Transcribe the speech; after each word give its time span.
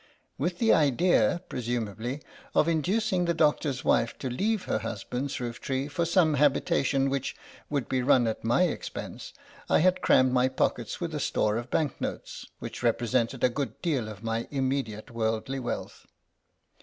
With 0.39 0.57
the 0.57 0.73
idea, 0.73 1.43
presumably, 1.47 2.23
of 2.55 2.67
inducing 2.67 3.25
the 3.25 3.35
doctor's 3.35 3.85
wife 3.85 4.17
to 4.17 4.31
leave 4.31 4.63
her 4.63 4.79
husband's 4.79 5.39
roof 5.39 5.61
tree 5.61 5.87
for 5.87 6.05
some 6.05 6.33
habitation 6.33 7.07
which 7.07 7.35
would 7.69 7.87
be 7.87 8.01
run 8.01 8.25
at 8.25 8.43
my 8.43 8.63
expense, 8.63 9.31
I 9.69 9.77
had 9.77 10.01
crammed 10.01 10.31
my 10.33 10.47
pockets 10.47 10.99
with 10.99 11.13
a 11.13 11.19
store 11.19 11.55
of 11.57 11.69
banknotes, 11.69 12.47
which 12.57 12.81
represented 12.81 13.43
a 13.43 13.49
good 13.49 13.79
deal 13.83 14.09
of 14.09 14.23
my 14.23 14.47
immediate 14.49 15.11
worldly 15.11 15.59
wealth. 15.59 16.07